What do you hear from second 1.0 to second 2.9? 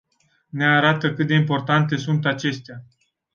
cât de importante sunt acestea.